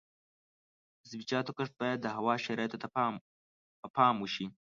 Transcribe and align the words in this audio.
د 0.99 1.01
سبزیجاتو 1.01 1.55
کښت 1.57 1.73
باید 1.81 1.99
د 2.01 2.07
هوا 2.17 2.33
شرایطو 2.45 2.81
ته 2.81 2.87
په 3.81 3.87
پام 3.95 4.15
وشي. 4.19 4.45